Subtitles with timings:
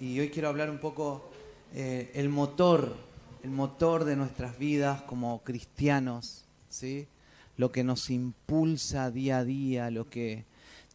[0.00, 1.28] y hoy quiero hablar un poco
[1.74, 2.94] eh, el motor,
[3.42, 7.06] el motor de nuestras vidas como cristianos, ¿sí?
[7.56, 10.44] Lo que nos impulsa día a día, lo que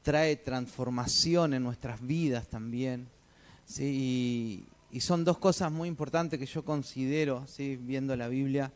[0.04, 3.08] trae transformación en nuestras vidas también,
[3.68, 4.66] ¿sí?
[4.92, 7.78] Y, son dos cosas muy importantes que yo considero, ¿sí?
[7.82, 8.72] Viendo la Biblia,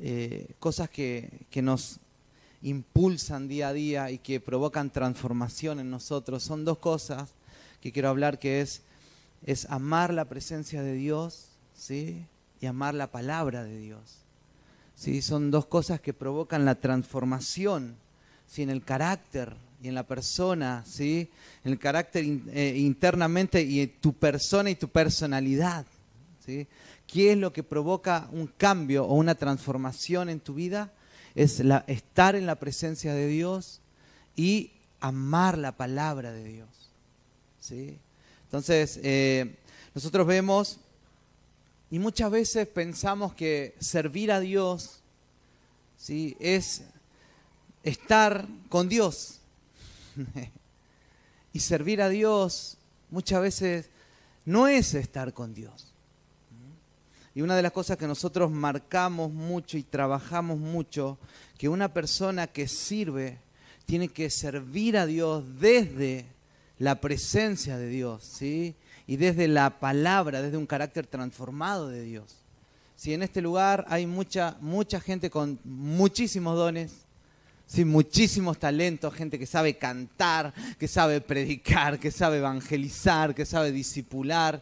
[0.00, 1.98] eh, cosas que, que nos
[2.62, 6.42] impulsan día a día y que provocan transformación en nosotros.
[6.42, 7.30] Son dos cosas
[7.80, 8.82] que quiero hablar, que es,
[9.44, 12.24] es amar la presencia de Dios ¿sí?
[12.60, 14.00] y amar la palabra de Dios.
[14.96, 15.22] ¿sí?
[15.22, 17.96] Son dos cosas que provocan la transformación
[18.48, 18.62] ¿sí?
[18.62, 21.28] en el carácter y en la persona, ¿sí?
[21.64, 25.86] en el carácter eh, internamente y en tu persona y tu personalidad.
[26.46, 26.68] ¿sí?
[27.06, 30.92] ¿Qué es lo que provoca un cambio o una transformación en tu vida?
[31.34, 33.80] Es estar en la presencia de Dios
[34.36, 36.68] y amar la palabra de Dios.
[37.60, 37.98] ¿sí?
[38.52, 39.56] Entonces, eh,
[39.94, 40.78] nosotros vemos
[41.90, 45.00] y muchas veces pensamos que servir a Dios
[45.96, 46.36] ¿sí?
[46.38, 46.82] es
[47.82, 49.38] estar con Dios.
[51.54, 52.76] y servir a Dios
[53.10, 53.86] muchas veces
[54.44, 55.90] no es estar con Dios.
[57.34, 61.16] Y una de las cosas que nosotros marcamos mucho y trabajamos mucho,
[61.56, 63.38] que una persona que sirve
[63.86, 66.26] tiene que servir a Dios desde
[66.82, 68.74] la presencia de Dios, ¿sí?
[69.06, 72.34] Y desde la palabra, desde un carácter transformado de Dios.
[72.96, 76.90] Si en este lugar hay mucha, mucha gente con muchísimos dones,
[77.68, 77.84] ¿sí?
[77.84, 84.60] muchísimos talentos, gente que sabe cantar, que sabe predicar, que sabe evangelizar, que sabe disipular,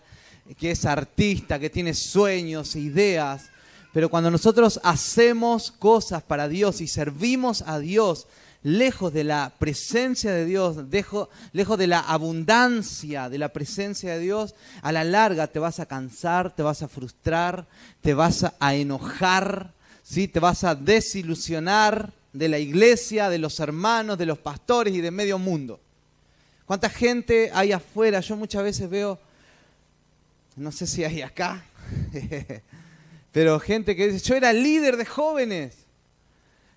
[0.58, 3.46] que es artista, que tiene sueños, ideas.
[3.94, 8.26] Pero cuando nosotros hacemos cosas para Dios y servimos a Dios
[8.62, 10.76] lejos de la presencia de Dios,
[11.52, 15.86] lejos de la abundancia de la presencia de Dios, a la larga te vas a
[15.86, 17.66] cansar, te vas a frustrar,
[18.02, 19.70] te vas a enojar,
[20.02, 20.28] ¿sí?
[20.28, 25.10] te vas a desilusionar de la iglesia, de los hermanos, de los pastores y de
[25.10, 25.80] medio mundo.
[26.66, 28.20] ¿Cuánta gente hay afuera?
[28.20, 29.18] Yo muchas veces veo,
[30.54, 31.64] no sé si hay acá,
[33.32, 35.74] pero gente que dice, yo era líder de jóvenes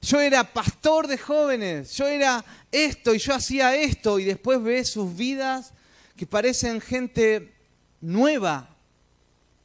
[0.03, 4.89] yo era pastor de jóvenes, yo era esto y yo hacía esto y después ves
[4.89, 5.71] sus vidas
[6.17, 7.53] que parecen gente
[8.01, 8.67] nueva,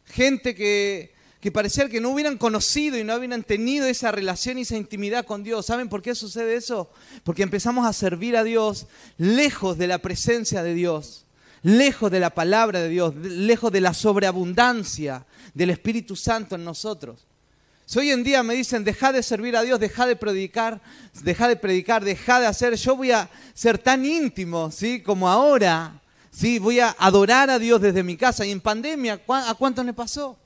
[0.06, 4.62] gente que, que parecía que no hubieran conocido y no hubieran tenido esa relación y
[4.62, 5.66] esa intimidad con Dios.
[5.66, 6.88] ¿Saben por qué sucede eso?
[7.24, 11.24] Porque empezamos a servir a Dios lejos de la presencia de Dios,
[11.62, 17.27] lejos de la palabra de Dios, lejos de la sobreabundancia del Espíritu Santo en nosotros.
[17.88, 20.78] Si hoy en día me dicen, deja de servir a Dios, deja de predicar,
[21.22, 25.00] deja de predicar, deja de hacer, yo voy a ser tan íntimo, ¿sí?
[25.00, 25.98] Como ahora,
[26.30, 26.58] ¿sí?
[26.58, 28.44] Voy a adorar a Dios desde mi casa.
[28.44, 30.36] Y en pandemia, ¿a cuántos le pasó?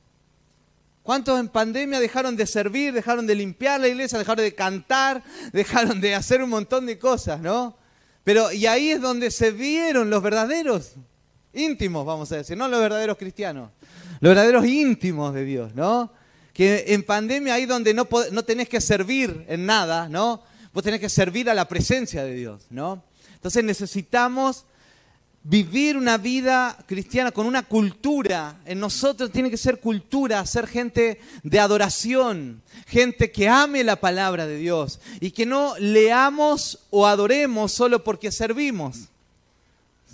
[1.03, 6.01] ¿Cuántos en pandemia dejaron de servir, dejaron de limpiar la iglesia, dejaron de cantar, dejaron
[6.01, 7.77] de hacer un montón de cosas, ¿no?
[8.23, 10.93] Pero, y ahí es donde se vieron los verdaderos
[11.53, 13.73] íntimos, vamos a decir, no los verdaderos cristianos,
[14.21, 16.22] los verdaderos íntimos de Dios, ¿no?
[16.53, 20.43] Que en pandemia ahí donde no, no tenés que servir en nada, ¿no?
[20.73, 23.03] Vos tenés que servir a la presencia de Dios, ¿no?
[23.35, 24.65] Entonces necesitamos
[25.45, 28.61] vivir una vida cristiana con una cultura.
[28.65, 34.47] En nosotros tiene que ser cultura, ser gente de adoración, gente que ame la palabra
[34.47, 39.09] de Dios y que no leamos o adoremos solo porque servimos.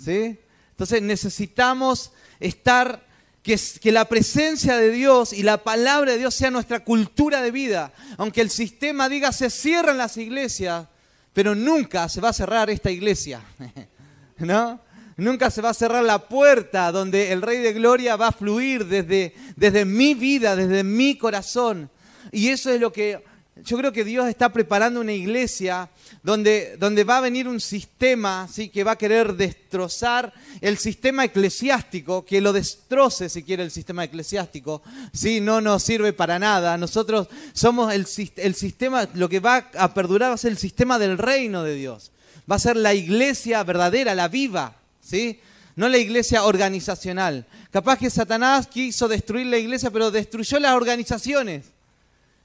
[0.03, 0.37] ¿Sí?
[0.71, 3.05] Entonces necesitamos estar
[3.43, 7.91] que, la presencia de Dios y la palabra de Dios sea nuestra cultura de vida.
[8.17, 10.87] Aunque el sistema diga se cierran las iglesias,
[11.33, 13.41] pero nunca se va a cerrar esta iglesia.
[14.37, 14.79] ¿No?
[15.17, 18.85] Nunca se va a cerrar la puerta donde el Rey de Gloria va a fluir
[18.85, 21.89] desde, desde mi vida, desde mi corazón.
[22.31, 23.23] Y eso es lo que
[23.63, 25.89] yo creo que Dios está preparando una iglesia
[26.23, 28.69] donde, donde va a venir un sistema ¿sí?
[28.69, 34.03] que va a querer destrozar el sistema eclesiástico, que lo destroce si quiere el sistema
[34.03, 34.81] eclesiástico.
[35.13, 35.39] ¿sí?
[35.39, 36.77] No nos sirve para nada.
[36.77, 38.05] Nosotros somos el,
[38.37, 41.75] el sistema, lo que va a perdurar va a ser el sistema del reino de
[41.75, 42.11] Dios.
[42.49, 44.75] Va a ser la iglesia verdadera, la viva.
[45.01, 45.39] ¿sí?
[45.75, 47.45] no la iglesia organizacional.
[47.71, 51.78] Capaz que Satanás quiso destruir la iglesia, pero destruyó las organizaciones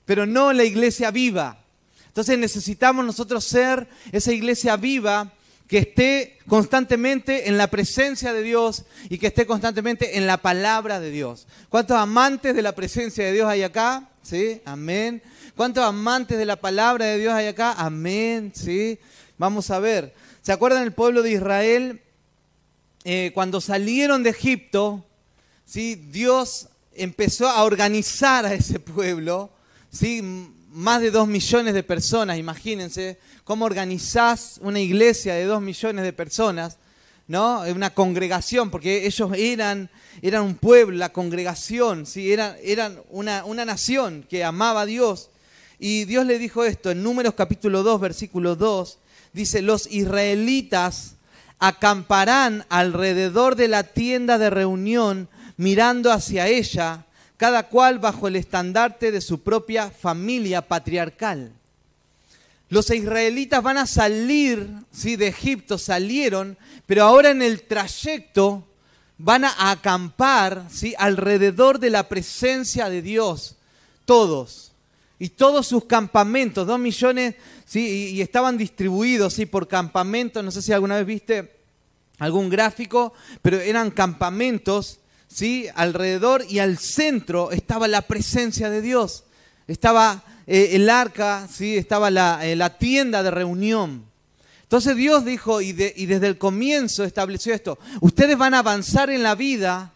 [0.05, 1.59] pero no la iglesia viva.
[2.07, 5.33] Entonces necesitamos nosotros ser esa iglesia viva
[5.67, 11.01] que esté constantemente en la presencia de Dios y que esté constantemente en la palabra
[11.01, 11.47] de Dios.
[11.71, 14.09] ¿Cuántos amantes de la presencia de Dios hay acá?
[14.23, 14.61] ¿Sí?
[14.65, 15.23] Amén.
[15.57, 17.73] ¿Cuántos amantes de la palabra de Dios hay acá?
[17.73, 18.53] Amén.
[18.55, 18.99] ¿Sí?
[19.39, 20.15] Vamos a ver.
[20.43, 22.01] ¿Se acuerdan el pueblo de Israel?
[23.05, 25.05] Eh, cuando salieron de Egipto,
[25.67, 25.95] ¿sí?
[25.95, 29.51] Dios empezó a organizar a ese pueblo,
[29.95, 30.23] ¿sí?
[30.73, 36.13] más de dos millones de personas, imagínense cómo organizás una iglesia de dos millones de
[36.13, 36.79] personas,
[37.29, 37.61] ¿no?
[37.61, 39.89] Una congregación, porque ellos eran,
[40.21, 42.33] eran un pueblo, la congregación, ¿sí?
[42.33, 45.31] eran, eran una, una nación que amaba a Dios.
[45.79, 48.99] Y Dios le dijo esto en Números capítulo 2, versículo 2,
[49.33, 51.15] dice, los israelitas
[51.61, 57.07] acamparán alrededor de la tienda de reunión mirando hacia ella,
[57.37, 61.53] cada cual bajo el estandarte de su propia familia patriarcal.
[62.69, 65.17] Los israelitas van a salir ¿sí?
[65.17, 68.65] de Egipto, salieron, pero ahora en el trayecto
[69.19, 70.95] van a acampar ¿sí?
[70.99, 73.57] alrededor de la presencia de Dios,
[74.05, 74.73] todos.
[75.19, 78.11] Y todos sus campamentos, dos millones, ¿sí?
[78.15, 79.47] y, estaban distribuidos ¿sí?
[79.47, 81.53] por campamentos, no sé si alguna vez viste
[82.19, 84.99] algún gráfico, pero eran campamentos
[85.35, 85.67] ¿sí?
[85.75, 89.25] alrededor y al centro estaba la presencia de Dios.
[89.67, 91.77] Estaba eh, el arca, ¿sí?
[91.77, 92.09] estaba
[92.45, 94.05] eh, la, tienda de reunión.
[94.63, 99.35] Entonces Dios dijo, y, desde el comienzo estableció esto, ustedes van a avanzar en la
[99.35, 99.93] vida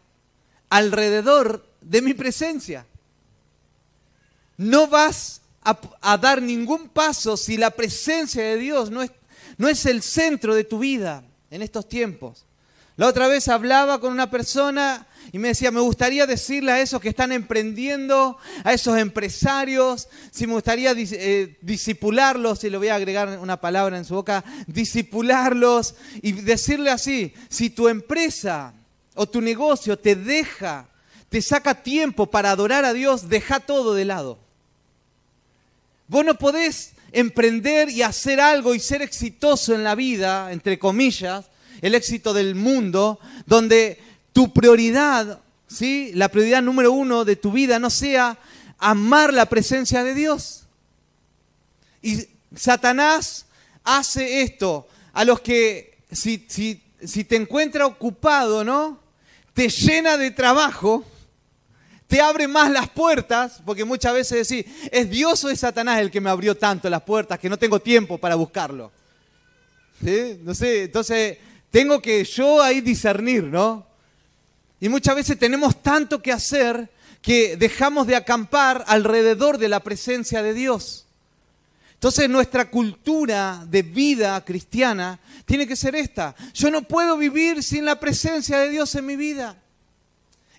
[0.70, 2.84] alrededor de mi presencia.
[4.56, 10.54] No vas a, dar ningún paso si la presencia de Dios no es el centro
[10.54, 12.44] de tu vida en estos tiempos.
[12.98, 17.00] La otra vez hablaba con una persona y me decía, me gustaría decirle a esos
[17.00, 22.94] que están emprendiendo, a esos empresarios, si me gustaría eh, disipularlos, y le voy a
[22.94, 28.72] agregar una palabra en su boca, disipularlos y decirle así, si tu empresa
[29.14, 30.86] o tu negocio te deja,
[31.28, 34.38] te saca tiempo para adorar a Dios, deja todo de lado.
[36.06, 41.46] Vos no podés emprender y hacer algo y ser exitoso en la vida, entre comillas,
[41.82, 44.00] el éxito del mundo, donde
[44.38, 46.12] tu prioridad, ¿sí?
[46.14, 48.38] la prioridad número uno de tu vida no sea
[48.78, 50.62] amar la presencia de Dios.
[52.02, 52.24] Y
[52.54, 53.46] Satanás
[53.82, 59.00] hace esto a los que si, si, si te encuentra ocupado, ¿no?
[59.54, 61.04] Te llena de trabajo,
[62.06, 66.12] te abre más las puertas, porque muchas veces decís, ¿es Dios o es Satanás el
[66.12, 68.92] que me abrió tanto las puertas que no tengo tiempo para buscarlo?
[70.44, 71.38] No sé, entonces
[71.72, 73.87] tengo que yo ahí discernir, ¿no?
[74.80, 76.88] Y muchas veces tenemos tanto que hacer
[77.20, 81.04] que dejamos de acampar alrededor de la presencia de Dios.
[81.94, 86.36] Entonces nuestra cultura de vida cristiana tiene que ser esta.
[86.54, 89.56] Yo no puedo vivir sin la presencia de Dios en mi vida.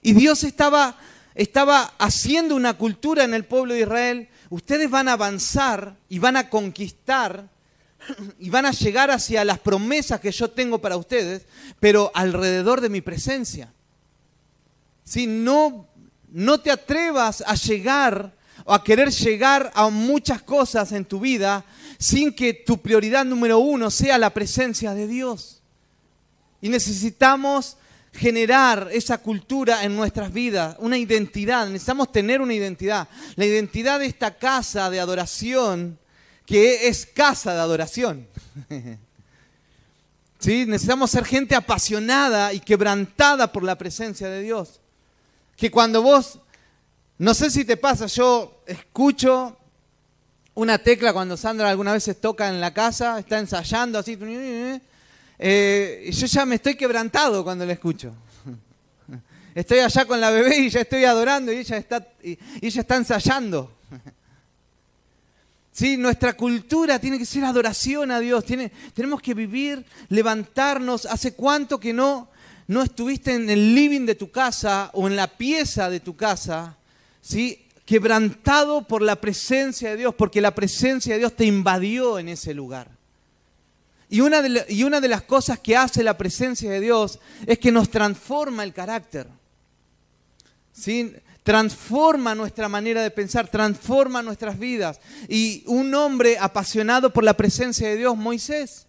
[0.01, 0.97] Y Dios estaba,
[1.35, 4.27] estaba haciendo una cultura en el pueblo de Israel.
[4.49, 7.45] Ustedes van a avanzar y van a conquistar
[8.37, 11.43] y van a llegar hacia las promesas que yo tengo para ustedes,
[11.79, 13.71] pero alrededor de mi presencia.
[15.09, 15.87] Si no,
[16.31, 18.31] no te atrevas a llegar
[18.63, 21.65] o a querer llegar a muchas cosas en tu vida
[21.97, 25.63] sin que tu prioridad número uno sea la presencia de Dios.
[26.61, 27.77] Y necesitamos
[28.13, 33.07] generar esa cultura en nuestras vidas, una identidad, necesitamos tener una identidad.
[33.35, 35.97] La identidad de esta casa de adoración,
[36.45, 38.27] que es casa de adoración.
[40.39, 40.67] ¿Sí?
[40.67, 44.79] Necesitamos ser gente apasionada y quebrantada por la presencia de Dios
[45.59, 46.39] que cuando vos,
[47.17, 49.57] no sé si te pasa, yo escucho
[50.55, 54.17] una tecla cuando Sandra alguna vez toca en la casa, está ensayando así,
[55.41, 58.13] eh, yo ya me estoy quebrantado cuando la escucho.
[59.53, 62.95] Estoy allá con la bebé y ya estoy adorando y ella está, y, ella está
[62.95, 63.73] ensayando.
[65.73, 68.45] Sí, nuestra cultura tiene que ser adoración a Dios.
[68.93, 71.05] Tenemos que vivir, levantarnos.
[71.05, 72.28] ¿Hace cuánto que no
[72.69, 76.77] no estuviste en el living de tu casa o en la pieza de tu casa,
[77.19, 77.65] ¿sí?
[77.83, 82.53] quebrantado por la presencia de Dios, porque la presencia de Dios te invadió en ese
[82.53, 82.87] lugar.
[84.07, 88.63] Y una, de, las cosas que hace la presencia de Dios es que nos transforma
[88.63, 89.25] el carácter.
[90.71, 91.15] ¿sí?
[91.41, 94.99] Transforma nuestra manera de pensar, transforma nuestras vidas.
[95.27, 98.85] Y un hombre apasionado por la presencia de Dios, Moisés,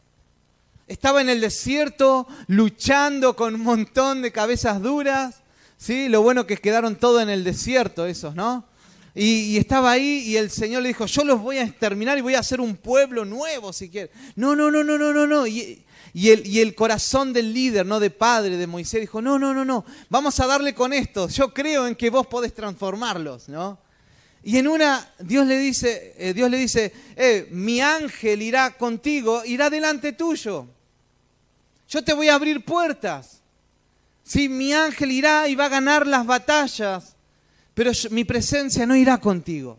[0.90, 5.36] estaba en el desierto luchando con un montón de cabezas duras.
[5.78, 6.08] ¿sí?
[6.08, 8.64] Lo bueno que quedaron todos en el desierto esos, ¿no?
[9.14, 12.34] Y, estaba ahí y el Señor le dijo, yo los voy a exterminar y voy
[12.34, 14.10] a hacer un pueblo nuevo si quieres.
[14.34, 15.46] No, no, no, no, no, no, no.
[15.46, 19.84] Y, el, corazón del líder, no de padre de Moisés, dijo, no, no, no, no,
[20.08, 21.28] vamos a darle con esto.
[21.28, 23.78] Yo creo en que vos podés transformarlos, ¿no?
[24.42, 29.44] Y en una, Dios le dice, eh, Dios le dice, eh, mi ángel irá contigo,
[29.44, 30.66] irá delante tuyo.
[31.90, 33.40] Yo te voy a abrir puertas.
[34.24, 37.16] Sí, mi ángel irá y va a ganar las batallas,
[37.74, 39.76] pero mi presencia no irá contigo.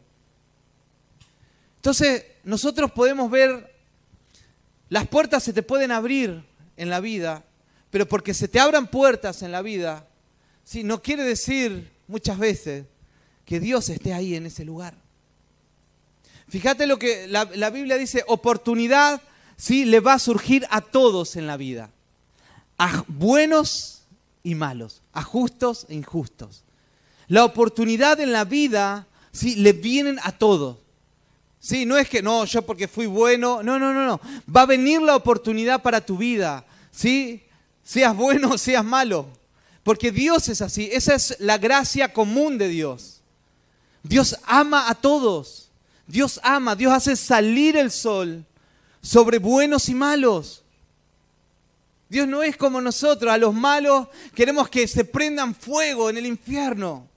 [1.78, 3.74] Entonces, nosotros podemos ver,
[4.90, 6.44] las puertas se te pueden abrir
[6.76, 7.44] en la vida,
[7.90, 10.06] pero porque se te abran puertas en la vida,
[10.66, 10.84] ¿sí?
[10.84, 12.86] no quiere decir muchas veces
[13.46, 14.96] que Dios esté ahí en ese lugar.
[16.50, 19.22] Fíjate lo que la, Biblia dice, oportunidad
[19.56, 19.86] ¿sí?
[19.86, 21.90] le va a surgir a todos en la vida,
[22.82, 24.02] a buenos
[24.42, 26.64] y malos, a justos e injustos.
[27.28, 30.78] La oportunidad en la vida, sí, le vienen a todos.
[31.60, 34.20] Sí, no es que no, yo porque fui bueno, no, no, no, no.
[34.54, 37.44] Va a venir la oportunidad para tu vida, ¿sí?
[37.84, 39.28] Seas bueno o seas malo.
[39.84, 43.22] Porque Dios es así, esa es la gracia común de Dios.
[44.02, 45.70] Dios ama a todos.
[46.08, 48.44] Dios ama, Dios hace salir el sol
[49.04, 50.61] sobre buenos y malos.
[52.12, 56.26] Dios no es como nosotros, a los malos queremos que se prendan fuego en el
[56.26, 57.08] infierno.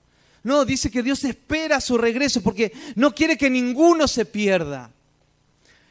[0.41, 4.89] No, dice que Dios espera su regreso porque no quiere que ninguno se pierda.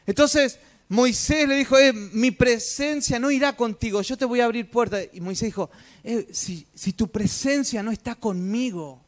[0.07, 0.57] Entonces
[0.89, 5.05] Moisés le dijo, eh, mi presencia no irá contigo, yo te voy a abrir puertas.
[5.13, 5.69] Y Moisés dijo,
[6.03, 8.99] eh, si, tu presencia no está conmigo,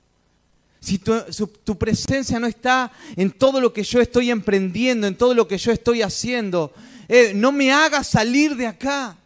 [0.79, 5.47] si tu, presencia no está en todo lo que yo estoy emprendiendo, en todo lo
[5.47, 6.71] que yo estoy haciendo,
[7.07, 9.17] eh, no me hagas salir de acá.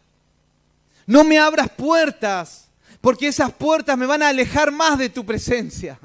[1.06, 2.68] No me abras puertas,
[3.00, 5.98] porque esas puertas me van a alejar más de tu presencia.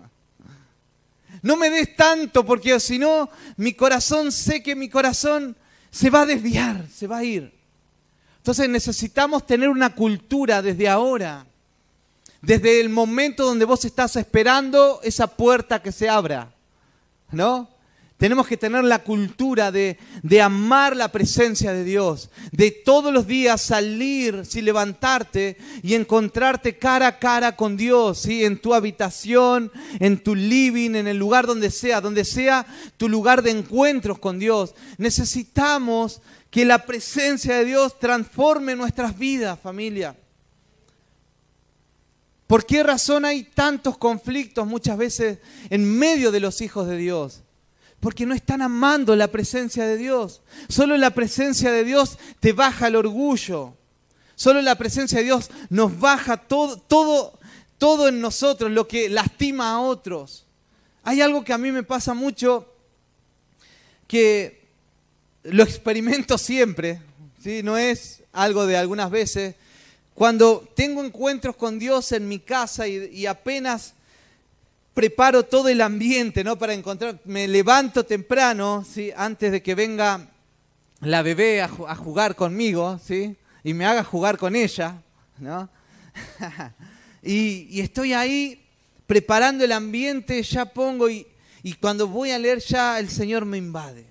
[1.41, 5.55] No me des tanto, porque si no, mi corazón, sé que mi corazón
[5.91, 7.53] se va a desviar, se va a ir.
[8.37, 11.45] Entonces necesitamos tener una cultura desde ahora,
[12.41, 16.51] desde el momento donde vos estás esperando esa puerta que se abra,
[17.31, 17.69] ¿no?
[18.17, 19.95] Tenemos que tener la cultura de,
[20.41, 27.07] amar la presencia de Dios, de todos los días salir, si levantarte y encontrarte cara
[27.07, 28.43] a cara con Dios, ¿sí?
[28.43, 32.65] en tu habitación, en tu living, en el lugar donde sea, donde sea
[32.97, 34.73] tu lugar de encuentros con Dios.
[34.97, 36.19] Necesitamos
[36.49, 40.15] que la presencia de Dios transforme nuestras vidas, familia.
[42.47, 45.37] ¿Por qué razón hay tantos conflictos muchas veces
[45.69, 47.43] en medio de los hijos de Dios?
[47.99, 50.41] Porque no están amando la presencia de Dios.
[50.69, 53.73] Solo la presencia de Dios te baja el orgullo.
[54.35, 57.39] Solo la presencia de Dios nos baja todo, todo,
[57.79, 60.45] todo en nosotros, lo que lastima a otros.
[61.03, 62.71] Hay algo que a mí me pasa mucho,
[64.07, 64.67] que
[65.43, 67.01] lo experimento siempre,
[67.41, 67.63] ¿sí?
[67.63, 69.55] no es algo de algunas veces.
[70.13, 73.93] Cuando tengo encuentros con Dios en mi casa y, y apenas
[74.97, 76.57] preparo todo el ambiente, ¿no?
[76.57, 79.11] Para encontrar, me levanto temprano, ¿sí?
[79.15, 80.27] Antes de que venga
[81.01, 83.35] la bebé a, jugar conmigo, ¿sí?
[83.63, 84.99] Y me haga jugar con ella,
[85.37, 85.69] ¿no?
[87.21, 88.65] y, estoy ahí
[89.05, 91.27] preparando el ambiente, ya pongo y,
[91.79, 94.03] cuando voy a leer ya el Señor me invade.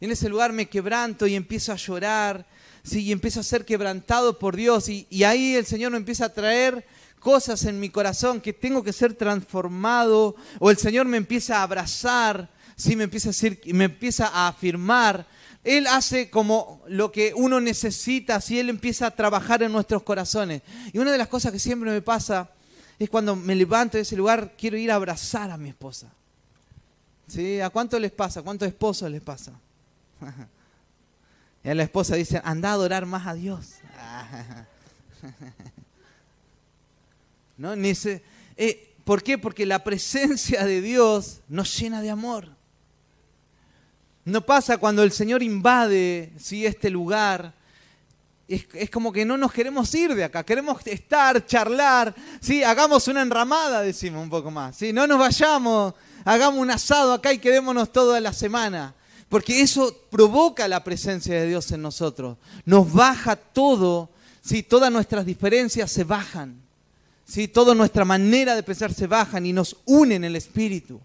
[0.00, 2.46] Y en ese lugar me quebranto y empiezo a llorar,
[2.82, 3.02] ¿sí?
[3.02, 6.32] Y empiezo a ser quebrantado por Dios y, y ahí el Señor me empieza a
[6.32, 6.86] traer
[7.22, 11.62] cosas en mi corazón que tengo que ser transformado, o el Señor me empieza a
[11.62, 12.96] abrazar, ¿sí?
[12.96, 15.24] me, empieza a decir, me empieza a afirmar.
[15.62, 20.62] Él hace como lo que uno necesita, si Él empieza a trabajar en nuestros corazones.
[20.92, 22.50] Y una de las cosas que siempre me pasa
[22.98, 26.08] es cuando me levanto de ese lugar, quiero ir a abrazar a mi esposa.
[27.28, 27.60] ¿Sí?
[27.60, 28.40] ¿A cuánto les pasa?
[28.40, 29.52] ¿A cuántos esposos les pasa?
[31.64, 33.74] Y a la esposa dice, anda a adorar más a Dios.
[37.62, 37.74] ¿no?
[37.74, 39.38] Eh, ¿Por qué?
[39.38, 42.48] Porque la presencia de Dios nos llena de amor.
[44.24, 46.66] No pasa cuando el Señor invade ¿sí?
[46.66, 47.54] este lugar.
[48.48, 52.64] Es, como que no nos queremos ir de acá, queremos estar, charlar, ¿sí?
[52.64, 54.92] hagamos una enramada, decimos un poco más, ¿sí?
[54.92, 58.94] no nos vayamos, hagamos un asado acá y quedémonos toda la semana,
[59.30, 64.10] porque eso provoca la presencia de Dios en nosotros, nos baja todo,
[64.44, 64.62] ¿sí?
[64.62, 66.61] todas nuestras diferencias se bajan.
[67.32, 67.48] ¿Sí?
[67.48, 71.00] Toda nuestra manera de pensar se bajan y nos unen el espíritu.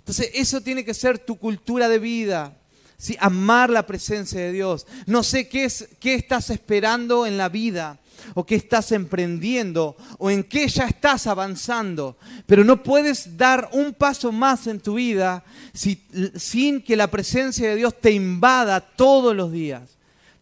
[0.00, 2.52] Entonces, eso tiene que ser tu cultura de vida.
[2.98, 3.16] ¿sí?
[3.20, 4.84] Amar la presencia de Dios.
[5.06, 8.00] No sé qué, es, qué estás esperando en la vida
[8.34, 13.94] o qué estás emprendiendo o en qué ya estás avanzando, pero no puedes dar un
[13.94, 19.52] paso más en tu vida sin que la presencia de Dios te invada todos los
[19.52, 19.82] días.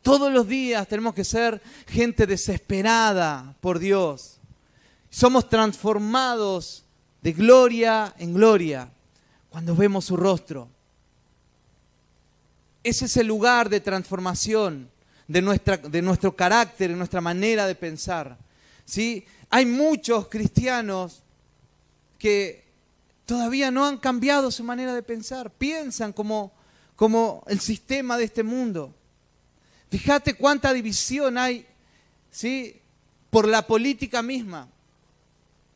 [0.01, 4.38] Todos los días tenemos que ser gente desesperada por Dios.
[5.11, 6.85] Somos transformados
[7.23, 8.91] de gloria en gloria
[9.51, 10.69] cuando vemos su rostro.
[12.85, 14.89] Ese es el lugar de transformación
[15.27, 18.37] de, nuestra, de nuestro carácter, de nuestra manera de pensar.
[18.85, 19.27] ¿sí?
[19.51, 21.23] Hay muchos cristianos
[22.19, 22.65] que
[23.27, 26.53] todavía no han cambiado su manera de pensar, piensan como,
[26.97, 28.95] como el sistema de este mundo.
[29.91, 31.67] Fíjate cuánta división hay
[32.31, 32.81] ¿sí?
[33.31, 34.69] por la política misma.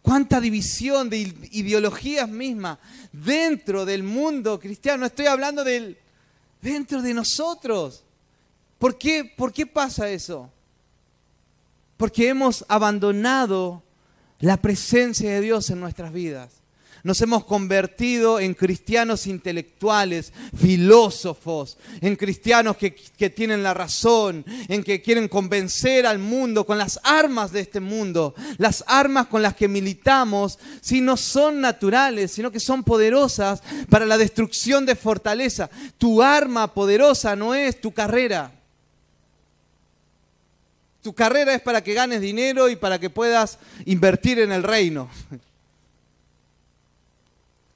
[0.03, 2.79] Cuánta división de ideologías mismas
[3.13, 5.07] dentro del mundo cristiano.
[5.07, 5.97] Estoy hablando del
[6.61, 8.03] dentro de nosotros.
[8.79, 10.51] ¿Por qué, ¿Por qué pasa eso?
[11.97, 13.83] Porque hemos abandonado
[14.41, 16.62] la presencia de Dios en nuestras vidas.
[17.05, 22.91] Nos hemos convertido en cristianos intelectuales, filósofos, en cristianos que,
[23.31, 28.37] tienen la razón, en que quieren convencer al mundo con las armas de este mundo.
[28.59, 34.07] Las armas con las que militamos, si no son naturales, sino que son poderosas para
[34.07, 35.71] la destrucción de fortaleza.
[35.99, 38.53] Tu arma poderosa no es tu carrera.
[41.03, 45.11] Tu carrera es para que ganes dinero y para que puedas invertir en el reino.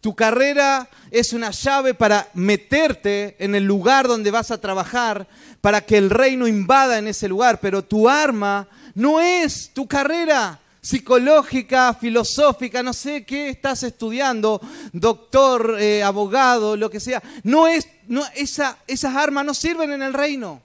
[0.06, 5.26] Tu carrera es una llave para meterte en el lugar donde vas a trabajar,
[5.60, 10.60] para que el reino invada en ese lugar, pero tu arma no es tu carrera
[10.80, 14.60] psicológica, filosófica, no sé qué estás estudiando,
[14.92, 17.20] doctor, eh, abogado, lo que sea.
[17.42, 20.62] No es, no, esa, esas armas no sirven en el reino.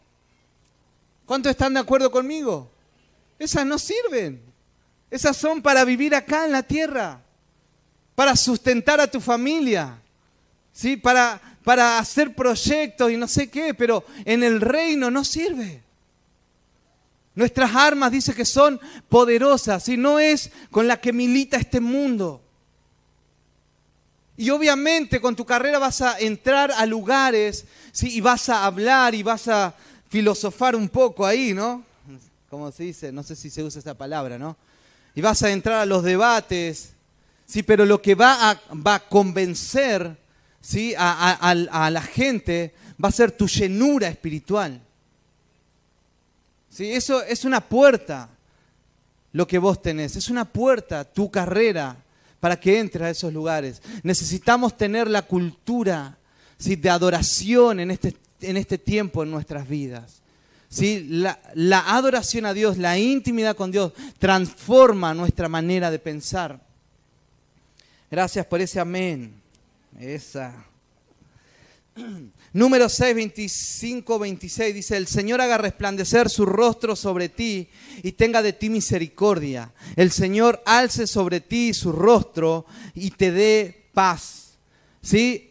[1.26, 2.70] ¿Cuántos están de acuerdo conmigo?
[3.40, 4.40] Esas no sirven.
[5.10, 7.22] Esas son para vivir acá en la tierra
[8.16, 9.98] para sustentar a tu familia,
[10.74, 10.98] ¿sí?
[10.98, 15.82] para, para hacer proyectos y no sé qué, pero en el reino no sirve.
[17.34, 22.42] Nuestras armas dice que son poderosas y no es con la que milita este mundo.
[24.36, 28.16] Y obviamente con tu carrera vas a entrar a lugares ¿sí?
[28.16, 29.74] y vas a hablar y vas a
[30.10, 31.86] filosofar un poco ahí, ¿no?
[32.50, 34.58] Como se dice, no sé si se usa esa palabra, ¿no?
[35.16, 36.94] Y vas a entrar a los debates
[37.52, 40.16] Sí, pero lo que va a, convencer.
[40.98, 44.80] A, la gente va a ser tu llenura espiritual.
[46.70, 46.90] ¿Sí?
[46.94, 48.30] Eso es una puerta,
[49.34, 50.16] lo que vos tenés.
[50.16, 51.98] Es una puerta, tu carrera,
[52.40, 53.82] para que entres a esos lugares.
[54.02, 56.16] Necesitamos tener la cultura
[56.58, 60.22] de adoración en este, en este tiempo en nuestras vidas.
[61.54, 66.71] La adoración a Dios, la intimidad con Dios, transforma nuestra manera de pensar.
[68.12, 69.34] Gracias por ese amén.
[69.98, 70.54] Esa.
[72.54, 77.70] Número 6, 25, 26 dice, el Señor haga resplandecer su rostro sobre ti
[78.04, 79.72] y tenga de ti misericordia.
[79.96, 84.56] El Señor alce sobre ti su rostro y te dé paz.
[85.02, 85.50] ¿Sí?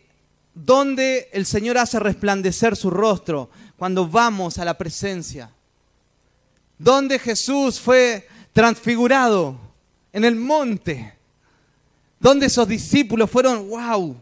[0.52, 3.48] ¿Dónde el Señor hace resplandecer su rostro?
[3.78, 5.50] Cuando vamos a la presencia.
[6.76, 9.58] ¿Dónde Jesús fue transfigurado?
[10.12, 11.19] En el monte
[12.20, 14.14] donde esos discípulos fueron, wow,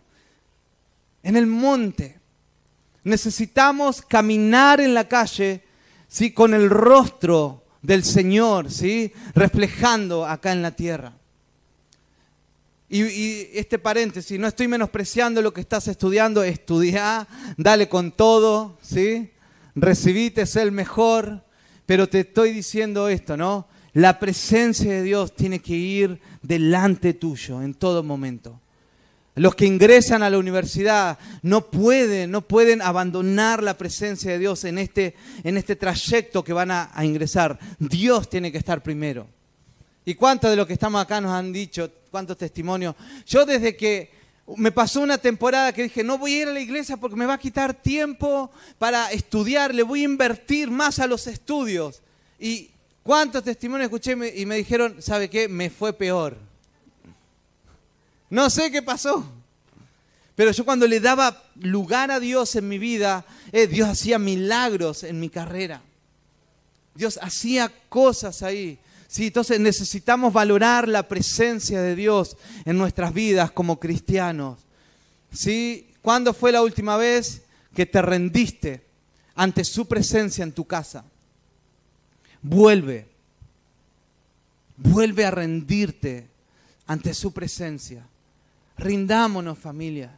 [1.22, 2.16] en el monte.
[3.02, 5.62] Necesitamos caminar en la calle,
[6.08, 6.30] ¿sí?
[6.30, 9.12] Con el rostro del Señor, ¿sí?
[9.34, 11.12] Reflejando acá en la tierra.
[12.88, 19.30] Y, este paréntesis, no estoy menospreciando lo que estás estudiando, estudia, dale con todo, ¿sí?
[19.74, 21.42] Recibite, es el mejor,
[21.84, 23.66] pero te estoy diciendo esto, ¿no?
[23.98, 28.60] La presencia de Dios tiene que ir delante tuyo en todo momento.
[29.34, 34.62] Los que ingresan a la universidad no pueden, no pueden abandonar la presencia de Dios
[34.62, 37.58] en este, en este trayecto que van a, a ingresar.
[37.80, 39.26] Dios tiene que estar primero.
[40.04, 42.94] ¿Y cuántos de los que estamos acá nos han dicho, cuántos testimonios?
[43.26, 44.12] Yo desde que
[44.56, 47.26] me pasó una temporada que dije, no voy a ir a la iglesia porque me
[47.26, 52.00] va a quitar tiempo para estudiar, le voy a invertir más a los estudios.
[52.38, 52.70] Y
[53.08, 55.48] ¿Cuántos testimonios escuché y me dijeron, ¿sabe qué?
[55.48, 56.36] Me fue peor.
[58.28, 59.24] No sé qué pasó.
[60.36, 65.04] Pero yo cuando le daba lugar a Dios en mi vida, eh, Dios hacía milagros
[65.04, 65.80] en mi carrera.
[66.94, 68.78] Dios hacía cosas ahí.
[69.06, 74.58] Sí, entonces necesitamos valorar la presencia de Dios en nuestras vidas como cristianos.
[75.32, 75.94] ¿Sí?
[76.02, 77.40] ¿Cuándo fue la última vez
[77.74, 78.82] que te rendiste
[79.34, 81.06] ante su presencia en tu casa?
[82.42, 83.06] Vuelve.
[84.76, 86.28] Vuelve a rendirte
[86.86, 88.06] ante su presencia.
[88.76, 90.16] Rindámonos familia.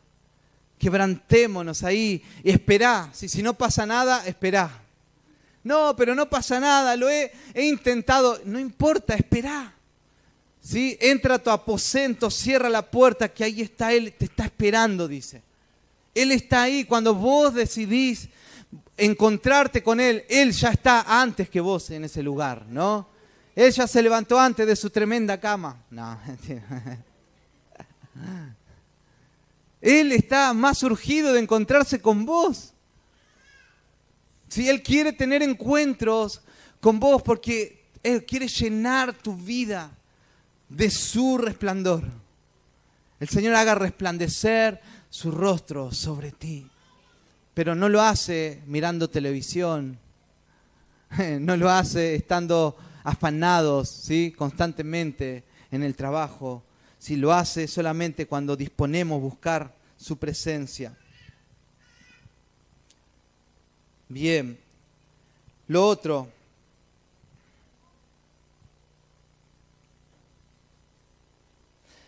[0.78, 2.22] Quebrantémonos ahí.
[2.44, 3.10] Y esperá.
[3.12, 4.70] Si, si no pasa nada, esperá.
[5.62, 6.96] No, pero no pasa nada.
[6.96, 8.40] Lo he, he intentado.
[8.44, 9.74] No importa, esperá.
[10.62, 10.96] ¿Sí?
[11.00, 15.42] Entra a tu aposento, cierra la puerta, que ahí está Él, te está esperando, dice.
[16.14, 18.28] Él está ahí cuando vos decidís
[18.96, 23.08] encontrarte con Él, Él ya está antes que vos en ese lugar, ¿no?
[23.56, 25.82] Ella se levantó antes de su tremenda cama.
[25.90, 26.18] No.
[29.80, 32.72] Él está más urgido de encontrarse con vos.
[34.48, 36.42] Si Él quiere tener encuentros
[36.80, 39.90] con vos porque Él quiere llenar tu vida
[40.68, 42.04] de su resplandor.
[43.18, 44.80] El Señor haga resplandecer
[45.10, 46.66] su rostro sobre ti.
[47.60, 49.98] Pero no lo hace mirando televisión.
[51.40, 54.32] No lo hace estando afanados ¿sí?
[54.34, 56.62] constantemente en el trabajo
[56.98, 60.96] si lo hace solamente cuando disponemos buscar su presencia.
[64.08, 64.58] Bien,
[65.68, 66.30] lo otro,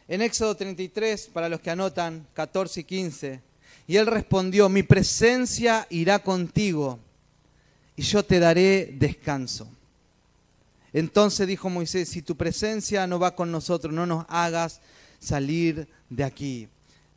[0.09, 3.52] en Éxodo 33, para los que anotan, 14 y 15,
[3.87, 6.99] y él respondió, mi presencia irá contigo
[7.97, 9.69] y yo te daré descanso.
[10.93, 14.81] Entonces dijo Moisés, si tu presencia no va con nosotros, no nos hagas
[15.21, 16.69] salir de aquí.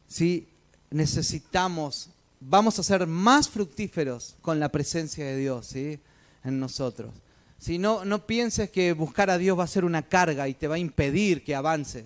[0.07, 0.47] Si
[0.89, 5.99] necesitamos, vamos a ser más fructíferos con la presencia de Dios ¿sí?
[6.43, 7.11] en nosotros.
[7.59, 10.67] Si no, no pienses que buscar a Dios va a ser una carga y te
[10.67, 12.05] va a impedir que avances.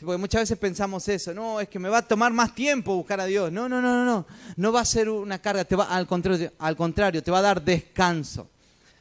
[0.00, 3.20] Porque muchas veces pensamos eso, no, es que me va a tomar más tiempo buscar
[3.20, 3.50] a Dios.
[3.52, 4.26] No, no, no, no, no.
[4.56, 7.42] No va a ser una carga, te va, al, contrario, al contrario, te va a
[7.42, 8.48] dar descanso.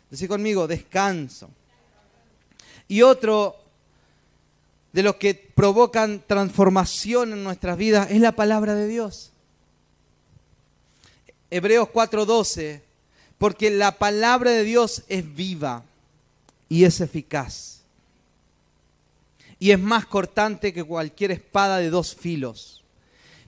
[0.10, 1.49] Decir conmigo, descanso.
[2.88, 3.58] Y otro
[4.93, 9.32] de los que provocan transformación en nuestras vidas es la palabra de Dios.
[11.49, 12.82] Hebreos 4:12,
[13.38, 15.84] porque la palabra de Dios es viva
[16.69, 17.83] y es eficaz.
[19.63, 22.84] Y es más cortante que cualquier espada de dos filos.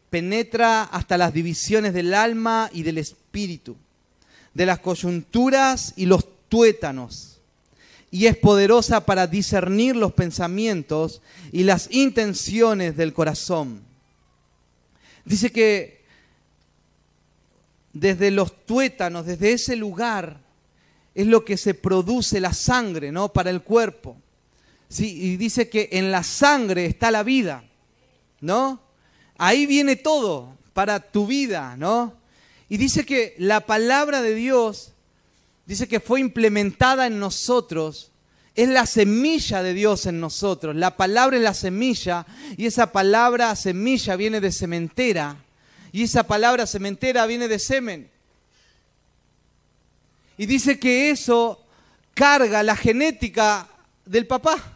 [0.09, 3.75] Penetra hasta las divisiones del alma y del espíritu,
[4.53, 7.39] de las coyunturas y los tuétanos,
[8.11, 13.81] y es poderosa para discernir los pensamientos y las intenciones del corazón.
[15.25, 16.01] Dice que
[17.91, 20.37] desde los tuétanos, desde ese lugar,
[21.13, 23.33] es lo que se produce la sangre, ¿no?
[23.33, 24.15] Para el cuerpo.
[24.99, 27.63] Y dice que en la sangre está la vida,
[28.41, 28.79] ¿no?
[29.37, 32.13] Ahí viene todo para tu vida, ¿no?
[32.69, 34.91] Y dice que la palabra de Dios
[35.65, 38.11] dice que fue implementada en nosotros,
[38.55, 40.75] es la semilla de Dios en nosotros.
[40.75, 45.37] La palabra es la semilla y esa palabra semilla viene de cementera
[45.91, 48.09] y esa palabra cementera viene de semen.
[50.37, 51.61] Y dice que eso
[52.13, 53.67] carga la genética
[54.05, 54.74] del papá.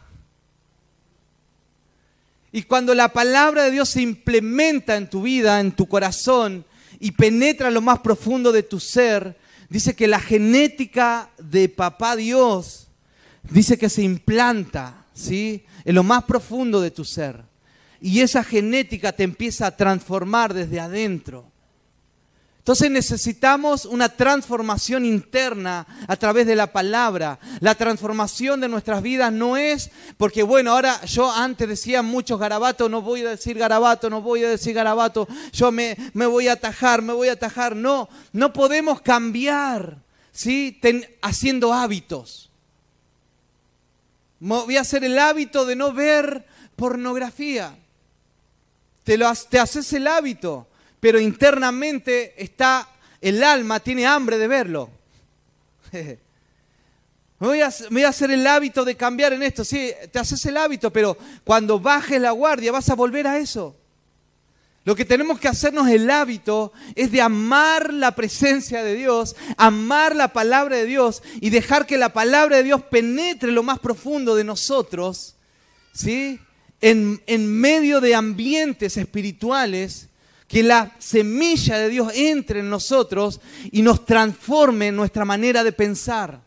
[2.51, 6.65] Y cuando la palabra de Dios se implementa en tu vida, en tu corazón,
[6.99, 9.37] y penetra lo más profundo de tu ser,
[9.69, 12.87] dice que la genética de papá Dios
[13.43, 15.63] dice que se implanta, ¿sí?
[15.85, 17.43] En lo más profundo de tu ser.
[18.01, 21.45] Y esa genética te empieza a transformar desde adentro.
[22.69, 27.39] Entonces necesitamos una transformación interna a través de la palabra.
[27.61, 32.87] La transformación de nuestras vidas no es porque, bueno, ahora yo antes decía muchos garabatos,
[32.87, 36.53] no voy a decir garabato, no voy a decir garabato, yo me, me voy a
[36.53, 37.75] atajar, me voy a atajar.
[37.75, 39.97] No, no podemos cambiar,
[40.31, 40.79] ¿sí?
[41.23, 42.51] haciendo hábitos.
[44.39, 47.75] Voy a hacer el hábito de no ver pornografía.
[49.03, 50.68] Te, lo, te haces el hábito
[50.99, 52.89] pero internamente está,
[53.21, 54.89] el alma tiene hambre de verlo.
[57.39, 57.67] Me voy, a,
[58.09, 59.63] hacer el hábito de cambiar en esto.
[59.63, 63.77] Sí, te haces el hábito, pero cuando bajes la guardia vas a volver a eso.
[64.83, 70.17] Lo que tenemos que hacernos el hábito es de amar la presencia de Dios, amar
[70.17, 74.35] la palabra de Dios y dejar que la palabra de Dios penetre lo más profundo
[74.35, 75.35] de nosotros,
[75.93, 76.41] ¿sí?
[76.81, 80.08] En medio de ambientes espirituales
[80.49, 83.39] que la semilla de Dios entre en nosotros
[83.71, 86.41] y nos transforme en nuestra manera de pensar.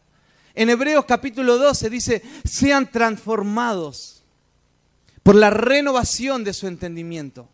[0.55, 4.25] En Hebreos capítulo 12 dice, sean transformados
[5.23, 7.49] por la renovación de su entendimiento.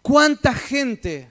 [0.00, 1.28] ¿Cuánta gente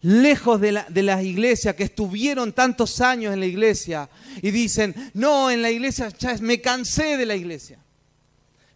[0.00, 4.08] lejos de la, de iglesia, que estuvieron tantos años en la iglesia
[4.40, 7.81] y dicen, no, en la iglesia ya me cansé de la iglesia?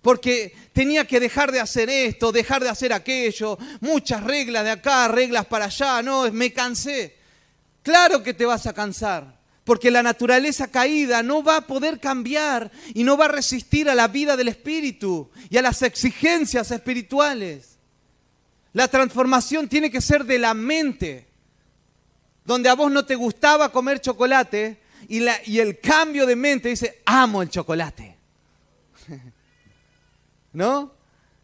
[0.07, 5.09] Porque tenía que dejar de hacer esto, dejar de hacer aquello, muchas reglas de acá,
[5.09, 7.17] reglas para allá, no, me cansé.
[7.83, 12.71] Claro que te vas a cansar, porque la naturaleza caída no va a poder cambiar
[12.95, 17.77] y no va a resistir a la vida del espíritu y a las exigencias espirituales.
[18.75, 21.27] La transformación tiene que ser de la mente,
[22.45, 27.43] donde a vos no te gustaba comer chocolate y, el cambio de mente dice, amo
[27.43, 28.15] el chocolate.
[30.57, 30.91] ¿No?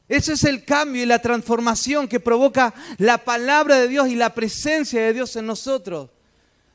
[0.09, 4.33] Eso es el cambio y la transformación que provoca la palabra de Dios y la
[4.33, 6.09] presencia de Dios en nosotros.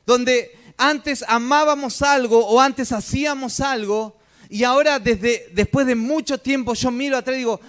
[0.06, 4.16] Donde antes amábamos algo o antes hacíamos algo
[4.48, 7.60] y ahora desde después de mucho tiempo yo miro atrás y digo,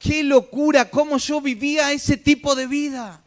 [0.00, 3.22] qué locura cómo yo vivía ese tipo de vida.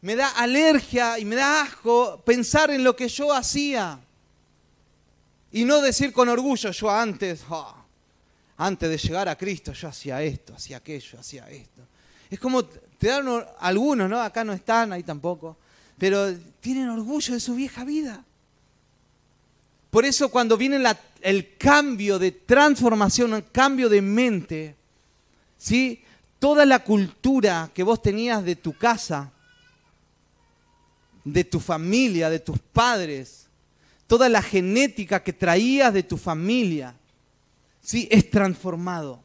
[0.00, 3.98] Me da alergia y me da asco pensar en lo que yo hacía.
[5.52, 7.83] Y no decir con orgullo, yo antes, ah,
[8.56, 11.82] antes de llegar a Cristo, yo hacía esto, hacía aquello, hacía esto.
[12.30, 13.26] Es como, te dan
[13.60, 14.20] algunos, ¿no?
[14.20, 15.56] Acá no están, ahí tampoco,
[15.98, 18.24] pero tienen orgullo de su vieja vida.
[19.90, 20.82] Por eso cuando viene
[21.20, 24.74] el cambio de transformación, el cambio de mente,
[25.56, 26.02] ¿sí?
[26.40, 29.30] toda la cultura que vos tenías de tu casa,
[31.24, 33.46] de tu familia, de tus padres,
[34.06, 36.94] toda la genética que traías de tu familia,
[37.84, 38.08] ¿sí?
[38.10, 39.22] es transformado.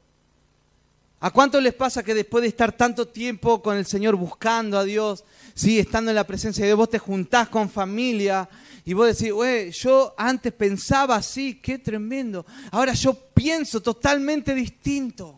[1.21, 4.83] ¿A cuánto les pasa que después de estar tanto tiempo con el Señor buscando a
[4.83, 5.79] Dios, ¿sí?
[5.79, 8.47] estando en la presencia de Dios, vos te juntás con familia
[8.85, 12.45] y vos decís, güey, yo antes pensaba así, qué tremendo.
[12.71, 15.37] Ahora yo pienso totalmente distinto.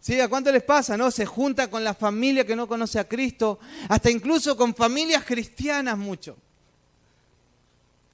[0.00, 0.20] ¿Sí?
[0.20, 0.96] ¿A cuánto les pasa?
[0.96, 1.10] ¿No?
[1.10, 3.58] Se junta con la familia que no conoce a Cristo,
[3.88, 6.36] hasta incluso con familias cristianas mucho.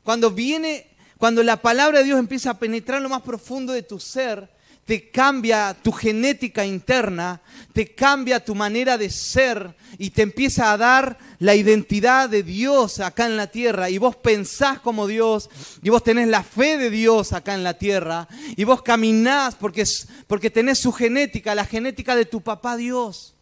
[0.03, 0.94] Cuando viene,
[1.25, 4.47] cuando la palabra de Dios empieza a penetrar lo más profundo de tu ser,
[4.85, 7.41] te cambia tu genética interna,
[7.73, 13.01] te cambia tu manera de ser y te empieza a dar la identidad de Dios
[13.01, 13.89] acá en la tierra.
[13.89, 15.49] Y vos pensás como Dios,
[15.83, 19.85] y vos tenés la fe de Dios acá en la tierra, y vos caminás porque,
[20.27, 23.33] porque tenés su genética, la genética de tu papá Dios.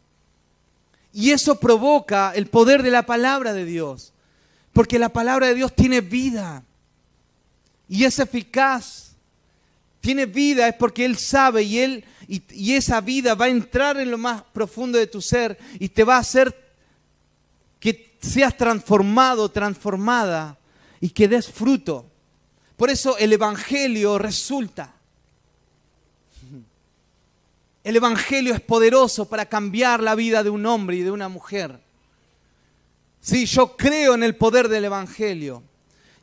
[1.12, 4.12] Y eso provoca el poder de la palabra de Dios.
[4.72, 6.62] Porque la palabra de Dios tiene vida
[7.88, 9.12] y es eficaz.
[10.00, 14.10] Tiene vida es porque Él sabe y, Él, y, esa vida va a entrar en
[14.10, 16.56] lo más profundo de tu ser y te va a hacer
[17.78, 20.58] que seas transformado, transformada
[21.00, 22.06] y que des fruto.
[22.76, 24.92] Por eso el Evangelio resulta.
[27.84, 31.78] El Evangelio es poderoso para cambiar la vida de un hombre y de una mujer.
[33.20, 35.62] Sí, yo creo en el poder del Evangelio.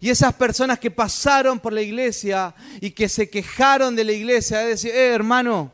[0.01, 4.59] Y esas personas que pasaron por la iglesia y que se quejaron de la iglesia,
[4.59, 5.73] de decir, eh, hermano,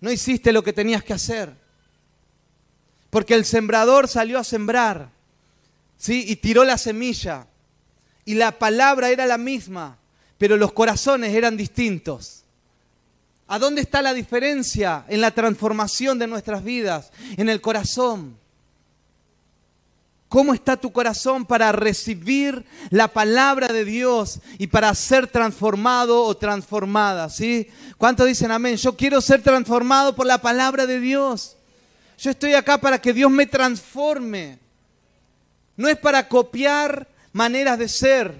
[0.00, 1.50] no hiciste lo que tenías que hacer.
[3.08, 5.08] Porque el sembrador salió a sembrar,
[5.96, 6.24] ¿sí?
[6.28, 7.46] Y tiró la semilla.
[8.26, 9.96] Y la palabra era la misma,
[10.36, 12.42] pero los corazones eran distintos.
[13.46, 17.12] ¿A dónde está la diferencia en la transformación de nuestras vidas?
[17.36, 18.36] En el corazón.
[20.34, 26.36] ¿Cómo está tu corazón para recibir la palabra de Dios y para ser transformado o
[26.36, 27.30] transformada?
[27.30, 27.68] ¿sí?
[27.98, 28.76] ¿Cuántos dicen amén?
[28.76, 31.56] Yo quiero ser transformado por la palabra de Dios.
[32.18, 34.58] Yo estoy acá para que Dios me transforme.
[35.76, 38.34] No es para copiar maneras de ser.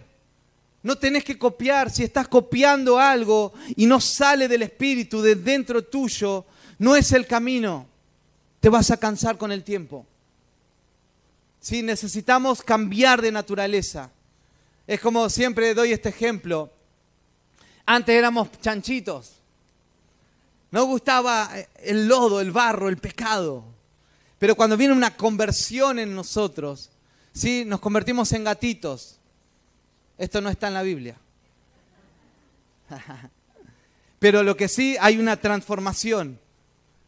[0.82, 1.92] No tenés que copiar.
[1.92, 6.44] Si estás copiando algo y no sale del espíritu de dentro tuyo,
[6.76, 7.86] no es el camino.
[8.58, 10.04] Te vas a cansar con el tiempo.
[11.64, 14.10] Si necesitamos cambiar de naturaleza.
[14.86, 16.70] Es como siempre doy este ejemplo.
[17.86, 19.36] Antes éramos chanchitos.
[20.70, 23.64] No gustaba el lodo, el barro, el pecado.
[24.38, 26.90] Pero cuando viene una conversión en nosotros,
[27.32, 27.64] ¿sí?
[27.64, 29.16] nos convertimos en gatitos.
[30.18, 31.16] Esto no está en la Biblia.
[34.18, 36.38] Pero lo que sí hay una transformación,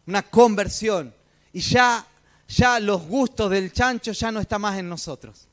[0.07, 1.12] una conversión.
[1.53, 2.07] Y ya
[2.48, 5.46] ya los gustos del chancho ya no están más en nosotros.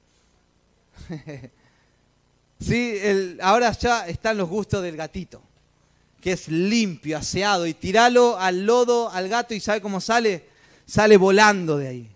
[2.60, 2.98] sí,
[3.42, 5.42] ahora ya están los gustos del gatito,
[6.22, 10.46] que es limpio, aseado, y tiralo al lodo al gato y ¿sabe cómo sale?
[10.86, 12.10] Sale volando de ahí.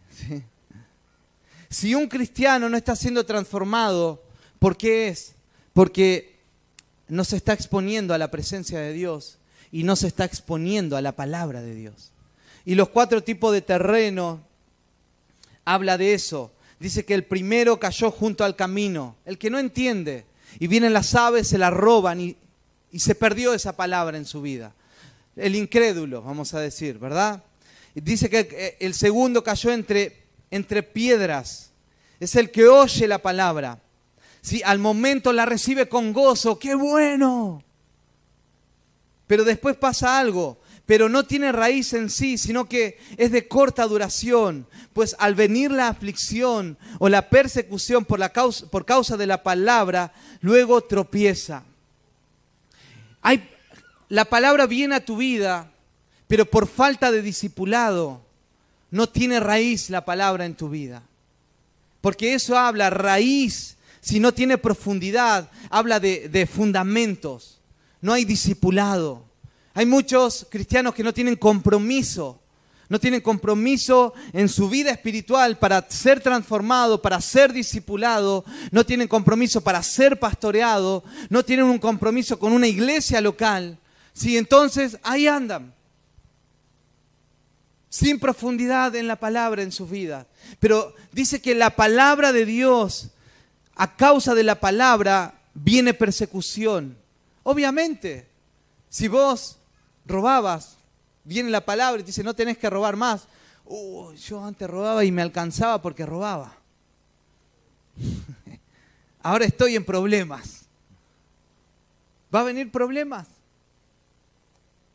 [1.70, 4.24] Si un cristiano no está siendo transformado,
[4.60, 5.34] ¿por qué es?
[5.74, 6.38] Porque
[7.10, 9.38] no se está exponiendo a la presencia de Dios
[9.72, 12.12] y no se está exponiendo a la palabra de Dios.
[12.66, 14.47] Y los cuatro tipos de terreno
[15.68, 16.52] habla de eso.
[16.80, 20.26] Dice que el primero cayó junto al camino, el que no entiende.
[20.60, 22.38] Y vienen las aves, se la roban y,
[22.98, 24.74] se perdió esa palabra en su vida.
[25.36, 27.44] El incrédulo, vamos a decir, ¿verdad?
[27.94, 30.18] Dice que el segundo cayó entre,
[30.50, 31.70] entre piedras.
[32.20, 33.80] Es el que oye la palabra.
[34.42, 37.62] Si al momento la recibe con gozo, qué bueno.
[39.28, 43.86] Pero después pasa algo pero no tiene raíz en sí, sino que es de corta
[43.86, 50.14] duración, pues al venir la aflicción o la persecución por, la causa, de la palabra,
[50.42, 51.64] luego tropieza.
[54.10, 55.70] La palabra viene a tu vida,
[56.30, 58.22] pero por falta de discipulado,
[58.90, 61.04] no tiene raíz la palabra en tu vida.
[62.00, 67.58] Porque eso habla raíz, si no tiene profundidad, habla de, de fundamentos.
[68.00, 69.26] No hay discipulado.
[69.78, 72.42] Hay muchos cristianos que no tienen compromiso
[72.90, 79.10] no tienen compromiso en su vida espiritual para ser transformado, para ser discipulado, no tienen
[79.10, 83.78] compromiso para ser pastoreado, no tienen un compromiso con una iglesia local.
[84.14, 85.74] Sí, entonces ahí andan,
[87.90, 90.26] sin profundidad en la palabra en su vida.
[90.62, 93.10] Pero dice que la palabra de Dios,
[93.76, 96.98] a causa de la palabra, viene persecución.
[97.44, 98.28] Obviamente,
[98.90, 99.58] si vos
[100.08, 100.78] robabas,
[101.24, 103.28] viene la palabra y te dice, no tenés que robar más.
[103.66, 106.56] Uh, yo antes robaba y me alcanzaba porque robaba.
[109.22, 110.66] Ahora estoy en problemas.
[112.34, 113.28] ¿Va a venir problemas?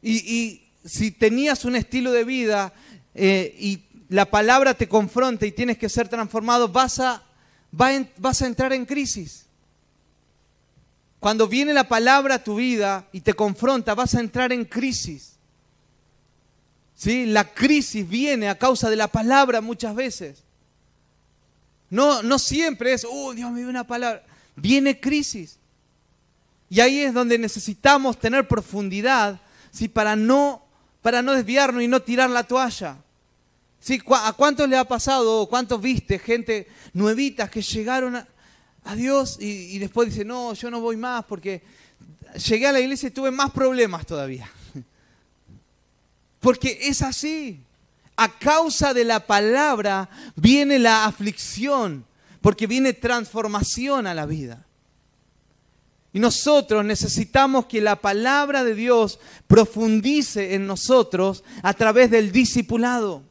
[0.02, 2.72] Y, si tenías un estilo de vida
[3.14, 7.22] eh, y la palabra te confronta y tienes que ser transformado, vas a,
[7.70, 9.46] vas a entrar en crisis.
[11.22, 15.34] Cuando viene la palabra a tu vida y te confronta, vas a entrar en crisis.
[17.04, 20.42] La crisis viene a causa de la palabra muchas veces.
[21.90, 24.24] No, no siempre es, oh, Dios me dio una palabra.
[24.56, 25.58] Viene crisis.
[26.68, 29.86] Y ahí es donde necesitamos tener profundidad ¿sí?
[29.86, 30.60] para, no,
[31.02, 32.96] para no desviarnos y no tirar la toalla.
[33.78, 34.02] ¿Sí?
[34.08, 38.26] ¿A cuántos le ha pasado, cuántos viste, gente nuevitas que llegaron a,
[38.84, 41.62] a Dios y, y después dicen, no, yo no voy más porque
[42.46, 44.50] llegué a la iglesia y tuve más problemas todavía?
[46.40, 47.60] Porque es así.
[48.16, 52.04] A causa de la palabra viene la aflicción,
[52.40, 54.66] porque viene transformación a la vida.
[56.12, 63.22] Y nosotros necesitamos que la palabra de Dios profundice en nosotros a través del discipulado.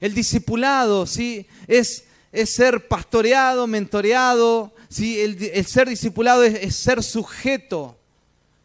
[0.00, 1.46] El discipulado, ¿sí?
[1.68, 2.04] Es,
[2.40, 5.20] es ser pastoreado, mentoreado, ¿sí?
[5.20, 7.98] El, ser discipulado es, ser sujeto,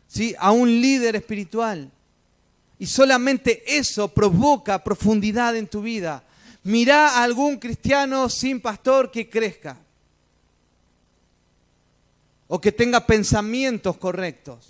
[0.07, 0.35] ¿sí?
[0.37, 1.89] A un líder espiritual.
[2.77, 6.23] Y solamente eso provoca profundidad en tu vida.
[6.63, 9.77] Mira a algún cristiano sin pastor que crezca.
[12.47, 14.67] O que tenga pensamientos correctos.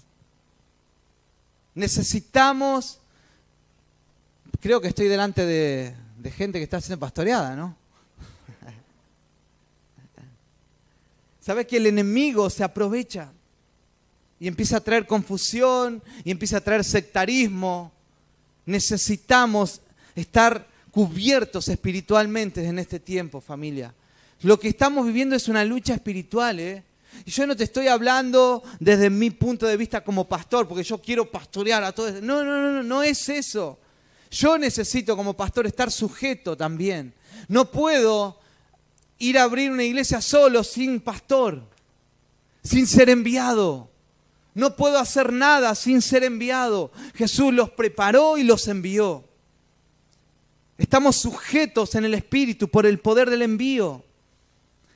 [1.76, 3.00] Necesitamos,
[4.60, 5.96] creo que estoy delante de,
[6.32, 7.76] gente que está siendo pastoreada, ¿no?
[11.44, 13.30] ¿Sabes que el enemigo se aprovecha?
[14.40, 17.92] Y empieza a traer confusión, y empieza a traer sectarismo,
[18.66, 19.82] necesitamos
[20.16, 23.94] estar cubiertos espiritualmente en este tiempo, familia.
[24.44, 26.84] Lo que estamos viviendo es una lucha espiritual, ¿eh?
[27.26, 31.00] Y yo no te estoy hablando desde mi punto de vista como pastor, porque yo
[31.00, 32.22] quiero pastorear a todos.
[32.22, 33.78] No, no, no, no es eso.
[34.32, 37.14] Yo necesito como pastor estar sujeto también.
[37.50, 38.40] No puedo
[39.20, 41.62] ir a abrir una iglesia solo, sin pastor,
[42.64, 43.90] sin ser enviado.
[44.54, 46.92] No puedo hacer nada sin ser enviado.
[47.16, 49.24] Jesús los preparó y los envió.
[50.78, 54.04] Estamos sujetos en el Espíritu por el poder del envío.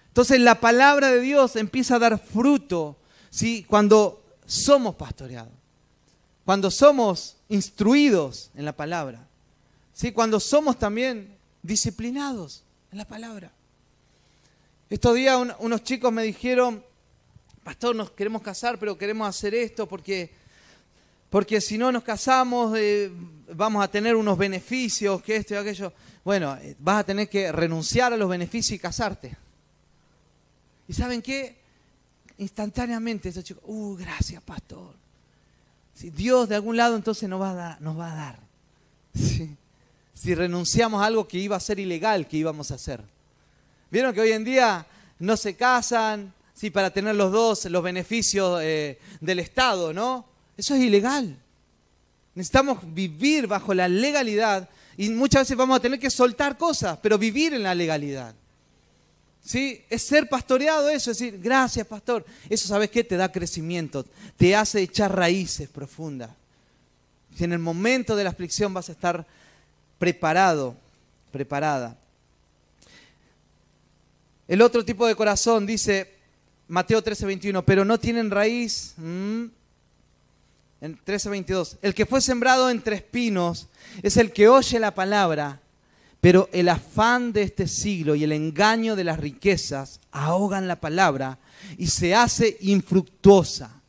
[0.08, 2.98] Entonces la palabra de Dios empieza a dar fruto
[3.30, 3.64] ¿sí?
[3.68, 5.54] cuando somos pastoreados,
[6.44, 9.28] cuando somos instruidos en la palabra,
[9.94, 10.12] ¿sí?
[10.12, 13.52] cuando somos también disciplinados en la palabra.
[14.90, 16.82] Estos días unos chicos me dijeron,
[17.62, 20.30] pastor, nos queremos casar, pero queremos hacer esto porque,
[21.30, 23.12] porque si no nos casamos eh,
[23.54, 25.92] vamos a tener unos beneficios, que esto y aquello.
[26.24, 29.36] Bueno, eh, vas a tener que renunciar a los beneficios y casarte.
[30.88, 31.58] ¿Y saben qué?
[32.38, 34.94] Instantáneamente esos chicos, uh, gracias, pastor.
[35.96, 37.82] Si Dios de algún lado entonces nos va a dar.
[37.82, 38.40] Nos va a dar.
[40.18, 43.04] Si renunciamos a algo que iba a ser ilegal, que íbamos a hacer.
[43.90, 44.86] ¿Vieron que hoy en día
[45.20, 50.26] no se casan, sí, para tener los dos los beneficios eh, del Estado, ¿no?
[50.58, 51.36] Eso es ilegal.
[52.36, 57.18] Necesitamos vivir bajo la legalidad y muchas veces vamos a tener que soltar cosas, pero
[57.18, 58.34] vivir en la legalidad.
[59.44, 59.82] ¿Sí?
[59.90, 62.26] Es ser pastoreado eso, es decir, gracias pastor.
[62.50, 63.04] Eso, ¿sabes qué?
[63.04, 64.06] Te da crecimiento,
[64.36, 66.32] te hace echar raíces profundas.
[67.38, 69.26] Si en el momento de la aflicción vas a estar
[70.00, 70.76] preparado,
[71.32, 71.96] preparada.
[74.48, 76.16] El otro tipo de corazón dice,
[76.68, 78.94] Mateo 13:21, pero no tienen raíz.
[78.98, 79.52] En
[80.82, 83.68] 13:22, el que fue sembrado entre espinos
[84.02, 85.60] es el que oye la palabra,
[86.22, 91.40] pero el afán de este siglo y el engaño de las riquezas ahogan la palabra
[91.78, 93.82] y se hace infructuosa.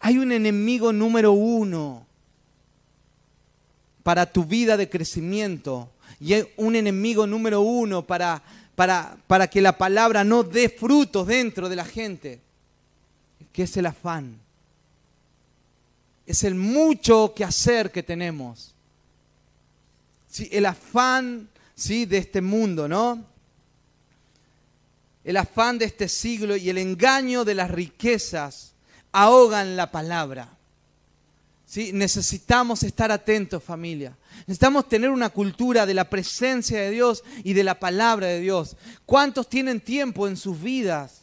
[0.00, 2.06] Hay un enemigo número uno
[4.02, 8.42] para tu vida de crecimiento y hay un enemigo número uno para,
[8.78, 12.38] para, para que la palabra no dé frutos dentro de la gente,
[13.52, 14.38] que es el afán.
[16.24, 18.72] Es el mucho que hacer que tenemos.
[20.30, 22.06] Sí, el afán ¿sí?
[22.06, 23.24] de este mundo, ¿no?
[25.24, 28.74] El afán de este siglo y el engaño de las riquezas
[29.10, 30.50] ahogan la palabra.
[31.66, 31.90] ¿Sí?
[31.92, 34.16] Necesitamos estar atentos, familia.
[34.46, 38.76] Necesitamos tener una cultura de la presencia de Dios y de la palabra de Dios.
[39.06, 41.22] ¿Cuántos tienen tiempo en sus vidas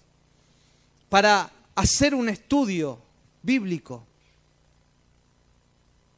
[1.09, 2.99] para hacer un estudio
[3.41, 4.05] bíblico?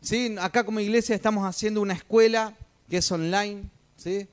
[0.01, 0.35] ¿Sí?
[0.39, 2.53] Acá como iglesia estamos haciendo una escuela
[2.89, 3.63] que es online.
[3.97, 4.27] ¿sí?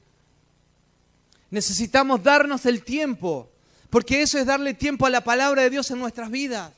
[1.51, 3.51] Necesitamos darnos el tiempo,
[3.91, 6.73] porque eso es darle tiempo a la palabra de Dios en nuestras vidas.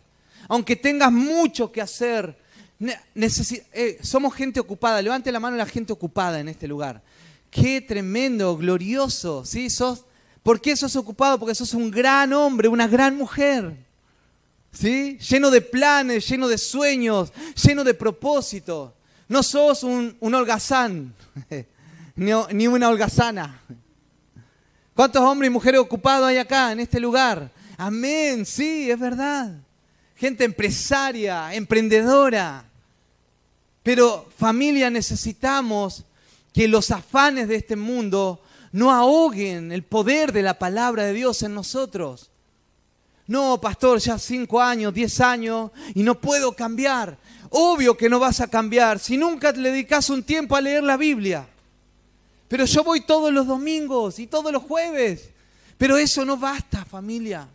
[0.48, 2.36] Aunque tengas mucho que hacer,
[2.80, 5.00] eh, somos gente ocupada.
[5.02, 7.02] Levante la mano la gente ocupada en este lugar.
[7.50, 9.44] Qué tremendo, glorioso.
[9.44, 9.70] ¿sí?
[9.70, 10.04] Sos,
[10.42, 11.38] ¿Por qué sos ocupado?
[11.38, 13.74] Porque sos un gran hombre, una gran mujer.
[14.72, 15.18] ¿sí?
[15.18, 17.32] Lleno de planes, lleno de sueños,
[17.64, 18.92] lleno de propósitos.
[19.28, 21.12] No sos un, holgazán,
[22.14, 23.60] ni, ni una holgazana.
[24.94, 27.50] ¿Cuántos hombres y mujeres ocupados hay acá, en este lugar?
[27.76, 29.52] Amén, sí, es verdad.
[30.16, 32.65] Gente empresaria, emprendedora.
[33.86, 36.02] Pero familia, necesitamos
[36.52, 41.40] que los afanes de este mundo no ahoguen el poder de la palabra de Dios
[41.44, 42.28] en nosotros.
[43.28, 47.16] No, pastor, ya cinco años, diez años y no puedo cambiar.
[47.50, 50.96] Obvio que no vas a cambiar si nunca le dedicas un tiempo a leer la
[50.96, 51.46] Biblia.
[52.48, 55.30] Pero yo voy todos los domingos y todos los jueves.
[55.78, 57.46] Pero eso no basta, familia.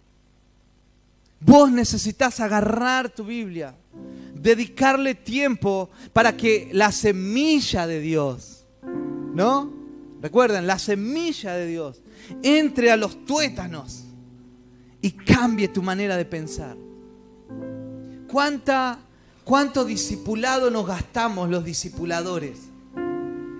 [1.41, 3.75] Vos necesitas agarrar tu Biblia,
[4.41, 8.63] dedicarle tiempo para que la semilla de Dios,
[9.33, 9.71] ¿no?
[10.21, 12.01] Recuerden, la semilla de Dios
[12.43, 14.03] entre a los tuétanos
[15.01, 16.75] y cambie tu manera de pensar.
[18.27, 18.99] ¿Cuánta,
[19.43, 22.59] ¿Cuánto discipulado nos gastamos los discipuladores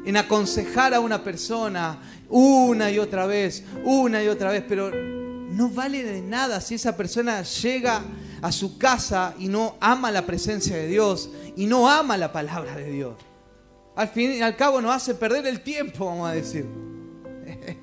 [0.06, 5.70] en aconsejar a una persona una y otra vez, una y otra vez, pero no
[5.70, 8.02] vale de nada si esa persona llega
[8.42, 12.76] a su casa y no ama la presencia de Dios y no ama la palabra
[12.76, 13.16] de Dios.
[13.96, 16.66] Al fin y al cabo nos hace perder el tiempo, vamos a decir.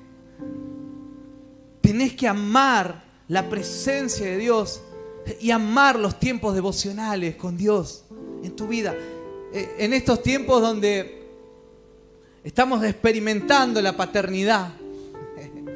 [1.81, 4.81] Tenés que amar la presencia de Dios
[5.39, 8.03] y amar los tiempos devocionales con Dios
[8.43, 8.95] en tu vida.
[9.53, 11.27] Eh, en estos tiempos donde
[12.43, 14.71] estamos experimentando la paternidad,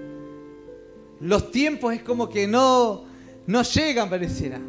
[1.21, 3.05] los tiempos es como que no,
[3.47, 4.59] no llegan, pareciera.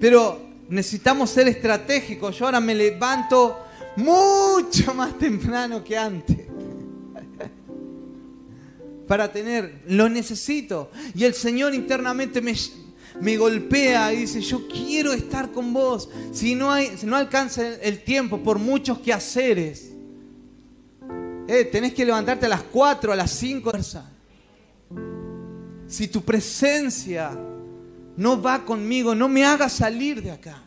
[0.00, 2.38] Pero necesitamos ser estratégicos.
[2.38, 3.64] Yo ahora me levanto
[3.96, 6.38] mucho más temprano que antes.
[9.08, 10.90] Para tener, lo necesito.
[11.14, 16.08] Y el Señor internamente me, golpea y dice, yo quiero estar con vos.
[16.32, 19.92] Si no, hay, si no alcanza el tiempo por muchos quehaceres,
[21.48, 23.72] eh, tenés que levantarte a las 4, a las 5
[25.88, 27.30] si tu presencia
[28.16, 30.62] no va conmigo, no me haga salir de acá.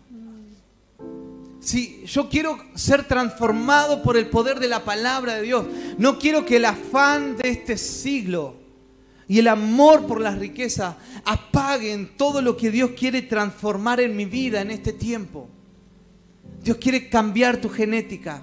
[1.59, 5.65] Si yo quiero ser transformado por el poder de la palabra de Dios,
[5.97, 8.55] no quiero que el afán de este siglo
[9.27, 10.95] y el amor por las riquezas
[11.25, 15.47] apaguen todo lo que Dios quiere transformar en mi vida en este tiempo.
[16.63, 18.41] Dios quiere cambiar tu genética.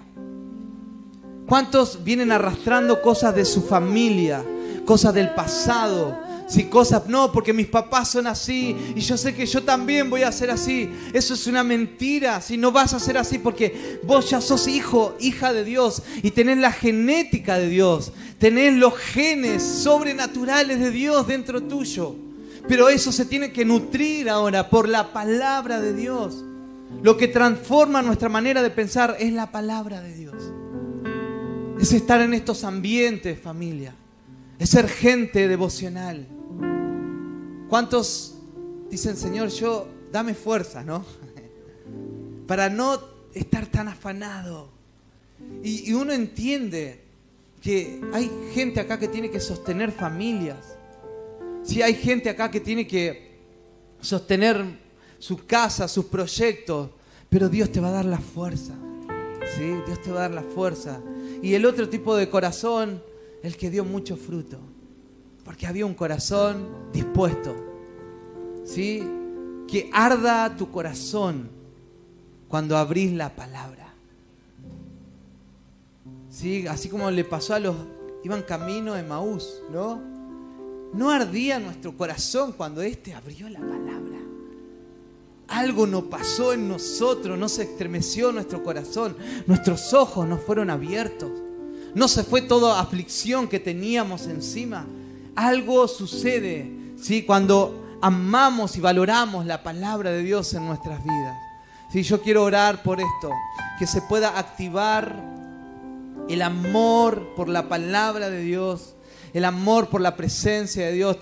[1.47, 4.45] ¿Cuántos vienen arrastrando cosas de su familia,
[4.85, 9.47] cosas del pasado, si cosas, no, porque mis papás son así y yo sé que
[9.47, 10.89] yo también voy a ser así.
[11.13, 12.41] Eso es una mentira.
[12.41, 16.31] Si no vas a ser así porque vos ya sos hijo, hija de Dios y
[16.31, 22.15] tenés la genética de Dios, tenés los genes sobrenaturales de Dios dentro tuyo.
[22.69, 26.45] Pero eso se tiene que nutrir ahora por la palabra de Dios.
[27.03, 30.35] Lo que transforma nuestra manera de pensar es la palabra de Dios.
[31.81, 33.95] Es estar en estos ambientes, familia.
[34.59, 36.27] Es ser gente devocional.
[37.69, 38.35] ¿Cuántos
[38.91, 41.05] dicen, Señor, yo dame fuerza, ¿no?
[42.47, 42.99] Para no
[43.35, 44.71] estar tan afanado.
[45.63, 47.01] Y, uno entiende
[47.63, 50.59] que hay gente acá que tiene que sostener familias.
[51.65, 53.37] Sí, hay gente acá que tiene que
[54.01, 54.65] sostener
[55.19, 56.91] su casa, sus proyectos.
[57.29, 58.75] Pero Dios te va a dar la fuerza.
[59.57, 59.65] ¿sí?
[59.87, 61.01] Dios te va a dar la fuerza.
[61.43, 63.03] Y el otro tipo de corazón,
[63.47, 64.59] el que dio mucho fruto.
[65.45, 67.55] Porque había un corazón dispuesto.
[68.65, 69.03] ¿Sí?
[69.69, 71.49] Que arda tu corazón
[72.49, 73.93] cuando abrís la palabra.
[76.31, 76.67] ¿Sí?
[76.67, 77.77] Así como le pasó a los
[78.27, 80.01] iban camino de Maús, ¿no?
[80.93, 84.19] No ardía nuestro corazón cuando éste abrió la palabra.
[85.49, 89.17] Algo no pasó en nosotros, no se estremeció nuestro corazón,
[89.47, 91.31] nuestros ojos no fueron abiertos,
[91.97, 94.85] no se fue toda aflicción que teníamos encima.
[95.35, 96.71] Algo sucede,
[97.01, 97.23] ¿sí?
[97.23, 101.39] Cuando amamos y valoramos la palabra de Dios en nuestras vidas.
[101.91, 103.31] Sí, yo quiero orar por esto,
[103.79, 105.17] que se pueda activar
[106.29, 108.95] el amor por la palabra de Dios,
[109.33, 111.15] el amor por la presencia de Dios.